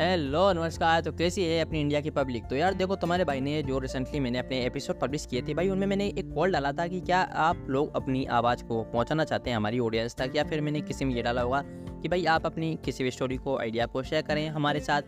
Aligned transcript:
Hello 0.00 0.52
नमस्कार। 0.52 1.00
तो 1.00 1.12
कैसी 1.12 1.42
है 1.44 1.60
अपनी 1.60 1.80
इंडिया 1.80 2.00
की 2.00 2.10
पब्लिक 2.10 2.44
तो 2.44 2.56
यार 2.56 2.74
देखो, 2.74 2.96
तुम्हारे 2.96 3.24
भाई 3.24 3.40
ने 3.40 3.62
जो 3.62 3.78
रिसेंटली 3.78 4.20
मैंने 4.20 4.38
अपने 4.38 4.64
एपिसोड 4.66 5.00
पब्लिश 5.00 5.26
किए 5.26 5.42
थे, 5.42 5.54
भाई, 5.54 5.68
उनमें 5.68 5.86
मैंने 5.86 6.06
एक 6.08 6.32
कॉल 6.34 6.52
डाला 6.52 6.72
था 6.72 6.86
कि 6.86 7.00
क्या 7.00 7.20
आप 7.20 7.66
लोग 7.68 7.96
अपनी 7.96 8.24
आवाज़ 8.24 8.64
को 8.64 8.82
पहुंचाना 8.82 9.24
चाहते 9.24 9.50
हैं 9.50 9.56
हमारी 9.56 9.78
ऑडियंस 9.78 10.14
तक, 10.14 10.32
या 10.36 10.44
फिर 10.44 10.60
मैंने 10.60 10.80
किसी 10.80 11.04
में 11.04 11.14
ये 11.14 11.22
डाला 11.22 11.42
होगा 11.42 11.62
कि 11.66 12.08
भाई 12.08 12.24
आप 12.24 12.46
अपनी 12.46 12.78
किसी 12.84 13.04
भी 13.04 13.10
स्टोरी 13.10 13.36
को 13.36 13.58
आइडिया 13.58 13.86
को 13.86 14.02
शेयर 14.02 14.22
करें 14.22 14.48
हमारे 14.48 14.80
साथ। 14.80 15.02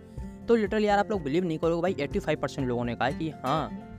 तो 0.48 0.56
लिटरली 0.56 0.86
यार 0.86 0.98
आप 0.98 1.10
लोग 1.10 1.22
बिलीव 1.22 1.44
नहीं 1.44 1.58
करोगे, 1.58 1.82
भाई 1.82 1.96
एट्टी 2.00 2.64
लोगों 2.64 2.84
ने 2.84 2.94
कहा 2.94 3.10
कि 3.10 3.30
हाँ 3.30 3.91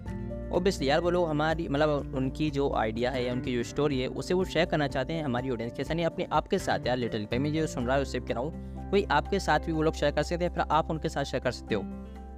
ओबियसली 0.54 0.89
यार 0.89 0.99
वो 0.99 1.09
लोग 1.09 1.29
हमारी 1.29 1.67
मतलब 1.67 2.13
उनकी 2.15 2.49
जो 2.51 2.71
आइडिया 2.75 3.11
है 3.11 3.31
उनकी 3.31 3.55
जो 3.55 3.63
स्टोरी 3.63 3.99
है, 3.99 4.07
उसे 4.07 4.33
वो 4.33 4.43
शेयर 4.45 4.65
करना 4.65 4.87
चाहते 4.87 5.13
हैं 5.13 5.23
हमारी 5.23 5.49
ऑडियंस 5.49 5.73
के 5.73 5.83
साथ 5.83 5.95
नहीं 5.95 6.05
अपने 6.05 6.27
आपके 6.31 6.57
साथ 6.59 6.87
यार 6.87 6.97
लिटरली 6.97 7.25
भाई, 7.25 7.39
मैं 7.39 7.54
जो 7.54 7.68
सुन 7.68 7.86
रहा 7.86 7.95
है, 7.95 8.01
उससे 8.01 8.19
कह 8.19 8.33
रहा 8.33 8.43
हूँ 8.43 8.89
कोई 8.92 9.04
आपके 9.11 9.39
साथ 9.39 9.59
भी 9.59 9.71
वो 9.71 9.81
लोग 9.81 9.93
शेयर 9.93 10.11
कर 10.11 10.23
सकते 10.23 10.45
हैं, 10.45 10.54
फिर 10.54 10.64
आप 10.71 10.92
उनके 10.92 11.09
साथ 11.09 11.23
शेयर 11.23 11.43
कर 11.43 11.51
सकते 11.51 11.75
हो। 11.75 11.81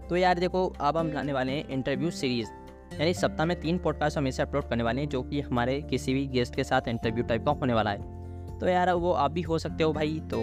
तो 0.09 0.15
यार 0.15 0.39
देखो, 0.39 0.65
अब 0.81 0.97
हम 0.97 1.11
लाने 1.11 1.33
वाले 1.33 1.51
हैं 1.51 1.67
इंटरव्यू 1.69 2.11
सीरीज़ 2.11 2.49
यानी 2.93 3.13
सप्ताह 3.13 3.45
में 3.45 3.59
तीन 3.61 3.77
पॉडकास्ट 3.77 4.17
हम 4.17 4.27
इसे 4.27 4.41
अपलोड 4.41 4.69
करने 4.69 4.83
वाले 4.83 5.01
हैं, 5.01 5.09
जो 5.09 5.21
कि 5.21 5.41
हमारे 5.41 5.81
किसी 5.81 6.13
भी 6.13 6.25
गेस्ट 6.27 6.55
के 6.55 6.63
साथ 6.63 6.87
इंटरव्यू 6.87 7.23
टाइप 7.23 7.45
का 7.45 7.51
होने 7.51 7.73
वाला 7.73 7.91
है। 7.91 8.59
तो 8.59 8.67
यार, 8.67 8.91
वो 8.91 9.11
आप 9.13 9.31
भी 9.31 9.41
हो 9.41 9.57
सकते 9.59 9.83
हो 9.83 9.93
भाई 9.93 10.19
तो 10.31 10.37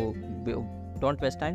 डोंट 1.01 1.23
वेस्ट 1.23 1.41
टाइम 1.41 1.55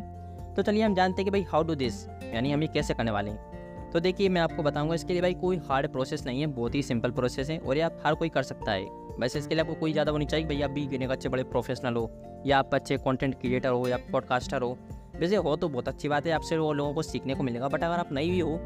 तो 0.54 0.62
चलिए 0.62 0.82
हम 0.82 0.94
जानते 0.94 1.22
हैं 1.22 1.24
कि 1.24 1.30
भाई 1.30 1.46
हाउ 1.50 1.62
डू 1.62 1.74
दिस 1.74 2.06
यानी 2.34 2.52
हम 2.52 2.62
ये 2.62 2.68
कैसे 2.68 2.94
करने 2.94 3.10
वाले 3.10 3.30
हैं? 3.30 3.47
तो 3.92 4.00
देखिए, 4.00 4.28
मैं 4.28 4.40
आपको 4.40 4.62
बताऊँगा, 4.62 4.94
इसके 4.94 5.12
लिए 5.12 5.22
भाई 5.22 5.34
कोई 5.34 5.56
हार्ड 5.68 5.88
प्रोसेस 5.88 6.24
नहीं 6.26 6.40
है, 6.40 6.46
बहुत 6.46 6.74
ही 6.74 6.82
सिंपल 6.82 7.10
प्रोसेस 7.10 7.50
है 7.50 7.58
और 7.58 7.76
ये 7.76 7.82
आप 7.82 8.02
हर 8.06 8.14
कोई 8.14 8.28
कर 8.28 8.42
सकता 8.42 8.72
है। 8.72 8.84
वैसे 9.20 9.38
इसके 9.38 9.54
लिए 9.54 9.64
आपको 9.64 9.74
कोई 9.74 9.92
ज़्यादा 9.92 10.12
नहीं 10.12 10.26
चाहिए 10.26 10.46
भाई 10.46 10.60
आप 10.62 10.70
भी 10.70 10.86
गिने 10.86 11.06
अच्छे 11.06 11.28
बड़े 11.28 11.42
प्रोफेशनल 11.44 11.94
हो, 11.94 12.10
या 12.46 12.58
आप 12.58 12.74
अच्छे 12.74 12.96
कंटेंट 12.96 13.34
क्रिएटर 13.34 13.68
हो, 13.68 13.86
या 13.88 13.96
पॉडकास्टर 14.12 14.62
हो। 14.62 14.76
वैसे 15.16 15.36
हो 15.36 15.56
तो 15.56 15.68
बहुत 15.68 15.88
अच्छी 15.88 16.08
बात 16.08 16.26
है, 16.26 16.32
आपसे 16.32 16.58
वो 16.58 16.72
लोगों 16.72 16.94
को 16.94 17.02
सीखने 17.02 17.34
को 17.34 17.42
मिलेगा 17.42 17.68
बट 17.68 17.84
अगर 17.84 17.94
आप 17.94 18.12
नहीं 18.12 18.30
भी 18.30 18.40
हो, 18.40 18.56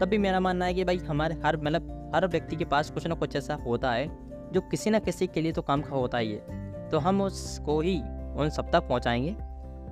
तब 0.00 0.08
भी 0.08 0.18
मेरा 0.18 0.40
मानना 0.40 0.64
है 0.64 0.74
कि 0.74 0.84
भाई 0.84 0.98
हमारे 0.98 1.34
हर 1.44 1.56
मतलब 1.56 2.10
हर 2.14 2.26
व्यक्ति 2.26 2.56
के 2.56 2.64
पास 2.64 2.90
कुछ 2.90 3.06
ना 3.06 3.14
कुछ 3.14 3.36
ऐसा 3.36 3.54
होता 3.54 3.92
है, 3.92 4.08
जो 4.52 4.60
किसी 4.60 4.90
ना 4.90 4.98
किसी 4.98 5.26
के 5.26 5.40
लिए 5.40 5.52
तो 5.52 5.62
काम 5.62 5.82
का 5.82 5.96
होता 5.96 6.18
ही 6.18 6.32
है। 6.32 6.88
तो 6.90 6.98
हम 6.98 7.22
उसको 7.22 7.80
ही 7.80 7.98
उन 8.36 8.50
सब 8.50 8.70
तक 8.70 8.88
पहुँचाएँगे, 8.88 9.36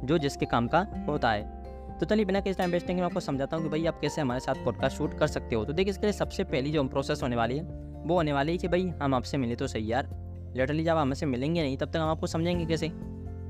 जो 0.06 0.18
जिसके 0.18 0.46
काम 0.46 0.68
का 0.68 0.86
होता 1.08 1.30
है। 1.30 1.59
तो 2.00 2.06
चलिए 2.06 2.24
बिना 2.24 2.40
किस 2.40 2.56
टाइम 2.58 2.70
वेस्टिंग 2.70 2.98
मैं 2.98 3.06
आपको 3.06 3.20
समझाता 3.20 3.56
हूँ 3.56 3.64
कि 3.64 3.70
भाई 3.70 3.86
आप 3.86 4.00
कैसे 4.00 4.20
हमारे 4.20 4.40
साथ 4.40 4.54
पॉडकास्ट 4.54 4.96
शूट 4.96 5.18
कर 5.18 5.26
सकते 5.26 5.56
हो। 5.56 5.64
तो 5.64 5.72
देखिए, 5.72 5.90
इसके 5.90 6.06
लिए 6.06 6.12
सबसे 6.12 6.44
पहली 6.44 6.70
जो 6.70 6.84
प्रोसेस 6.84 7.22
होने 7.22 7.36
वाली 7.36 7.56
है, 7.56 7.62
वो 8.06 8.14
होने 8.14 8.32
वाली 8.32 8.52
है 8.52 8.58
कि 8.58 8.68
भाई 8.68 8.92
हम 9.02 9.14
आपसे 9.14 9.36
मिले 9.36 9.56
तो 9.56 9.66
सही 9.66 9.92
यार। 9.92 10.08
लिटरली 10.56 10.84
जब 10.84 10.96
हमसे 10.96 11.26
मिलेंगे 11.26 11.62
नहीं, 11.62 11.76
तब 11.76 11.90
तक 11.90 11.96
हम 11.96 12.08
आपको 12.08 12.26
समझेंगे 12.26 12.66
कैसे? 12.66 12.88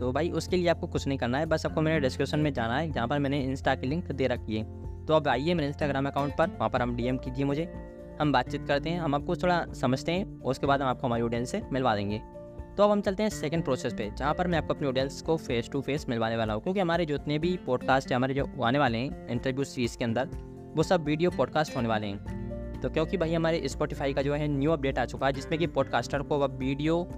तो 0.01 0.13
भाई 0.13 0.31
उसके 0.31 0.57
लिए 0.57 0.69
आपको 0.69 0.87
कुछ 0.87 1.07
नहीं 1.07 1.19
करना 1.19 1.39
है, 1.39 1.47
बस 1.47 1.67
आपको 1.67 1.81
मेरे 1.81 2.01
डिस्क्रिप्शन 2.01 2.39
में 2.39 2.53
जाना 2.53 2.79
है, 2.79 2.93
जहाँ 2.93 3.09
पर 3.09 3.19
मैंने 3.19 3.41
इंस्टा 3.41 3.75
की 3.75 3.87
लिंक 3.87 4.13
दे 4.13 4.27
रखी 4.27 4.57
है। 4.57 4.65
तो 5.07 5.15
आप 5.15 5.29
आइए 5.29 5.55
मेरे 5.55 5.69
इंस्टाग्राम 5.69 6.07
अकाउंट 6.07 6.37
पर, 6.37 6.49
वहाँ 6.49 6.71
पर 6.71 6.83
हम 6.83 6.97
डी 6.97 7.03
कीजिए 7.03 7.45
मुझे। 7.45 7.73
हम 8.21 8.33
बातचीत 8.33 8.67
करते 8.67 8.91
हैं, 8.91 9.01
हम 9.01 9.15
आपको 9.15 9.37
थोड़ा 9.37 9.67
समझते 9.73 10.13
हैं, 10.13 10.41
उसके 10.41 10.67
बाद 10.67 10.83
हम 10.83 10.89
आपको 10.89 11.07
हमारी 11.07 11.23
ऑडियंस 11.23 11.51
से 11.51 11.63
मिलवा 11.73 11.97
देंगे। 11.97 12.40
तो 12.81 12.85
अब 12.85 12.91
हम 12.91 13.01
चलते 13.01 13.23
हैं 13.23 13.31
सेकंड 13.31 13.65
प्रोसेस 13.65 13.95
पे, 13.95 14.11
जहाँ 14.17 14.35
पर 14.35 14.47
मैं 14.47 14.59
आपको 14.59 14.75
अपनी 14.75 14.89
ऑडियंस 14.89 15.23
को 15.23 15.37
फेस 15.37 15.71
टू 15.73 15.81
फेस 15.81 16.07
मिलवाने 16.09 16.37
वाला 16.37 16.55
हूँ। 16.55 16.63
क्योंकि 16.63 16.81
हमारे 16.81 17.07
जितने 17.07 17.39
भी 17.39 17.59
पॉडकास्ट 17.67 18.13
हमारे 18.13 18.35
जो 18.35 18.63
आने 18.63 18.79
वाले 18.79 18.99
हैं 18.99 19.29
इंटरव्यू 19.29 19.65
सीरीज़ 19.65 19.99
के 19.99 20.05
अंदर, 20.05 20.29
वो 20.77 20.83
सब 20.83 21.05
वीडियो 21.05 21.31
पॉडकास्ट 21.31 21.77
होने 21.77 21.89
वाले 21.89 22.07
हैं। 22.07 22.81
तो 22.81 22.91
क्योंकि 22.91 23.17
भाई 23.17 23.35
हमारे 23.35 23.69
स्पॉटिफाई 23.69 24.13
का 24.13 24.23
जो 24.23 24.35
है 24.35 24.49
न्यू 24.49 24.71
अपडेट 24.71 24.99
आ 24.99 25.05
चुका 25.05 25.27
है, 25.27 25.33
जिसमें 25.33 25.59
कि 25.59 25.67
पॉडकास्टर 25.67 26.23
को 26.23 26.41
अब 26.41 26.59
वीडियो 26.59 27.09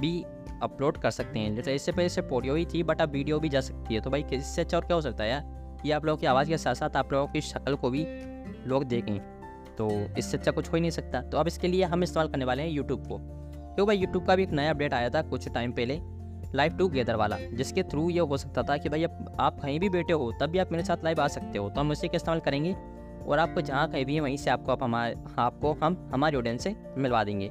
भी 0.00 0.24
अपलोड 0.62 0.96
कर 0.96 1.10
सकते 1.10 1.38
हैं। 1.38 1.54
जैसे 1.54 1.74
इससे 1.74 1.92
पहले 1.92 2.08
से 2.08 2.22
पोडियो 2.22 2.54
ही 2.54 2.66
थी 2.66 2.82
बट 2.82 3.00
अब 3.00 3.10
वीडियो 3.10 3.40
भी 3.40 3.48
जा 3.48 3.60
सकती 3.60 3.94
है। 3.94 4.00
तो 4.00 4.10
भाई 4.10 4.24
इससे 4.32 4.60
अच्छा 4.60 4.76
और 4.76 4.84
क्या 4.84 4.94
हो 4.94 5.00
सकता 5.00 5.24
है 5.24 5.30
यार? 5.30 5.76
ये 5.86 5.92
आप 5.92 6.04
लोगों 6.04 6.18
की 6.18 6.26
आवाज़ 6.26 6.48
के 6.48 6.58
साथ 6.58 6.74
साथ 6.74 6.96
आप 6.96 7.12
लोगों 7.12 7.32
की 7.32 7.40
शक्ल 7.40 7.74
को 7.74 7.90
भी 7.90 8.06
लोग 8.66 8.84
देखें। 8.84 9.18
तो 9.78 9.90
इससे 10.18 10.36
अच्छा 10.36 10.50
कुछ 10.50 10.68
हो 10.68 10.74
ही 10.74 10.80
नहीं 10.80 10.90
सकता। 10.90 11.22
तो 11.22 11.38
अब 11.38 11.46
इसके 11.46 11.68
लिए 11.68 11.84
हम 11.84 12.02
इस्तेमाल 12.02 12.28
करने 12.28 12.44
वाले 12.44 12.62
हैं 12.62 12.70
यूट्यूब 12.70 13.00
को। 13.00 13.36
तो 13.76 13.86
भाई 13.86 13.96
यूट्यूब 13.96 14.26
का 14.26 14.36
भी 14.36 14.42
एक 14.42 14.50
नया 14.50 14.70
अपडेट 14.70 14.94
आया 14.94 15.10
था 15.10 15.22
कुछ 15.22 15.48
टाइम 15.48 15.72
पहले 15.72 15.98
लाइव 16.54 16.72
टूगेदर 16.72 17.14
वाला, 17.14 17.36
जिसके 17.38 17.82
थ्रू 17.82 18.08
ये 18.10 18.20
हो 18.20 18.36
सकता 18.36 18.62
था 18.62 18.76
कि 18.76 18.88
भाई 18.88 19.04
आप 19.04 19.58
कहीं 19.62 19.78
भी 19.80 19.88
बैठे 19.88 20.12
हो, 20.12 20.32
तब 20.40 20.46
भी 20.46 20.58
आप 20.58 20.72
मेरे 20.72 20.84
साथ 20.84 21.04
लाइव 21.04 21.20
आ 21.20 21.26
सकते 21.28 21.58
हो 21.58 21.68
तो 21.70 21.80
हम 21.80 21.90
उसी 21.90 22.08
का 22.08 22.16
इस्तेमाल 22.16 22.40
करेंगे? 22.40 22.72
और 23.20 23.38
आपको 23.38 23.60
जहाँ 23.60 23.88
कहीं 23.90 24.04
भी 24.04 24.14
है, 24.14 24.20
वहीं 24.20 24.36
से 24.36 24.50
आपको 24.50 24.72
आप 24.72 24.82
हमारे 24.82 25.14
आपको 25.38 25.72
हम, 25.82 26.10
हमारे 26.14 26.36
ऑडियंस 26.36 26.62
से 26.62 26.74
मिलवा 26.96 27.24
देंगे। 27.24 27.48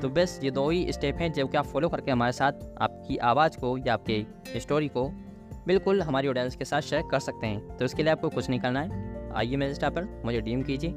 तो 0.00 0.08
बस 0.08 0.40
ये 0.44 0.50
दो 0.50 0.68
ही 0.70 0.92
स्टेप 0.92 1.16
हैं 1.16 1.32
जो 1.32 1.46
कि 1.46 1.56
आप 1.56 1.66
फॉलो 1.66 1.88
करके 1.88 2.10
हमारे 2.10 2.32
साथ 2.32 2.52
आपकी 2.80 3.16
आवाज़ 3.16 3.58
को 3.58 3.76
या 3.78 3.94
आपके 3.94 4.24
स्टोरी 4.56 4.88
को 4.88 5.08
बिल्कुल 5.66 6.02
हमारी 6.02 6.28
ऑडियंस 6.28 6.56
के 6.56 6.64
साथ 6.64 6.80
शेयर 6.80 7.02
कर 7.10 7.18
सकते 7.18 7.46
हैं। 7.46 7.76
तो 7.76 7.84
इसके 7.84 8.02
लिए 8.02 8.12
आपको 8.12 8.28
कुछ 8.28 8.48
नहीं 8.50 8.60
करना 8.60 8.80
है। 8.80 9.34
आइए 9.34 9.56
मेरे 9.56 9.70
इंस्टा 9.70 9.90
पर, 9.90 10.22
मुझे 10.24 10.40
डीएम 10.40 10.62
कीजिए। 10.62 10.90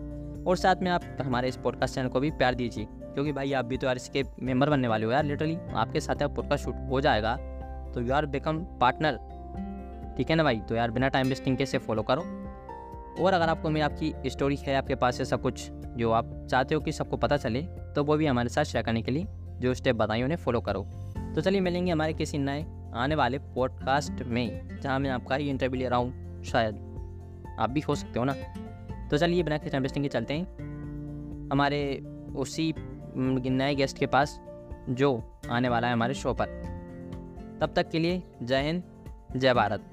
और 0.48 0.58
साथ 0.58 0.76
में 0.82 0.92
आप 0.92 1.04
हमारे 1.22 1.48
इस 1.48 1.58
पॉडकास्ट 1.58 1.96
चैनल 1.96 2.08
को 2.08 2.20
भी 2.20 2.32
प्यार 2.32 2.56
दीजिए। 2.56 2.88
क्योंकि 3.14 3.32
भाई 3.32 3.54
आप 3.54 3.66
भी 3.66 3.78
तो 3.78 3.88
यार 3.88 3.96
इसके 3.96 4.24
मेंबर 4.42 4.70
बनने 4.70 4.88
वाले 4.88 5.06
हो 5.06 5.12
यार 5.12 5.24
लिटरली 5.24 5.58
आपके 5.76 6.00
साथ 6.00 6.24
आप 6.24 6.36
पॉडकास्ट 6.36 6.66
शूट 6.66 6.76
हो 6.90 7.02
जाएगा 7.02 7.36
तो 7.94 8.02
यू 8.02 8.14
आर 8.14 8.26
बिकम 8.26 8.60
पार्टनर 8.82 9.20
ठीक 10.18 10.30
है 10.30 10.36
ना 10.36 10.44
भाई? 10.44 10.60
तो 10.60 10.76
यार 10.76 10.92
बिना 10.92 11.08
टाइम 11.08 11.28
वेस्टिंग 11.28 11.58
के 11.58 11.66
से 11.66 11.78
फॉलो 11.78 12.02
करो। 12.02 12.22
और 13.24 13.34
अगर 13.34 13.50
आपको 13.50 13.70
मेरी 13.70 13.82
आपकी 13.82 14.14
स्टोरी 14.30 14.56
है, 14.56 14.76
आपके 14.76 14.96
पास 14.96 15.22
ऐसा 15.22 15.36
कुछ, 15.36 15.70
जो 15.72 16.12
आप 16.12 16.48
चाहते 16.52 16.76
हो 16.76 16.82
कि 16.82 16.92
सबको 16.92 17.18
पता 17.18 17.38
चले 17.38 17.62
तो 17.96 18.04
वो 18.04 18.18
भी 18.18 18.26
हमारे 18.26 18.50
साथ 18.50 18.64
शेयर 18.64 18.84
करने 18.84 19.02
के 19.02 19.12
लिए, 19.12 19.28
जो 19.60 19.74
स्टेप 19.74 19.96
बताई 19.96 20.24
उन्हें 20.24 20.38
फॉलो 20.38 20.62
करो। 20.62 20.84
तो 21.36 21.42
चलिए 21.42 21.62
मिलेंगे 21.62 21.92
हमारे 21.92 22.14
किसी 22.14 22.38
नए, 22.38 22.66
आने 22.96 23.16
वाले 23.16 23.40
पॉडकास्ट 23.40 24.24
में, 24.24 24.80
जहाँ 24.82 25.00
मैं 25.00 25.10
आपका 25.10 25.36
ही 25.36 25.50
इंटरव्यू 25.50 25.82
ले 25.82 25.90
रहा 25.90 26.00
हूँ, 26.00 26.44
शायद। 26.44 26.76
आप 27.60 27.70
भी 27.70 27.80
हो 27.80 27.96
सकते 27.96 28.20
हो 28.20 28.26
ना। 28.26 28.34
तो 29.12 29.18
चलिए 29.18 29.44
बिना 29.44 29.58
टाइम 29.58 29.84
वेस्टिंग 29.84 30.06
के 30.06 30.10
चलते 30.10 30.34
हैं। 30.34 31.50
हमारे 31.52 31.82
उसी 32.36 32.74
नए 33.20 33.76
गेस्ट 33.76 33.98
के 33.98 34.06
पास 34.06 34.40
जो 34.90 35.24
आने 35.50 35.70
वाला 35.70 35.88
है 35.88 35.94
हमारे 35.94 36.14
शो 36.14 36.34
पर 36.34 36.46
तब 37.62 37.74
तक 37.76 37.90
के 37.90 38.00
लिए 38.00 38.24
जय 38.44 38.62
हिंद, 38.62 38.84
जय 39.38 39.54
भारत 39.54 39.92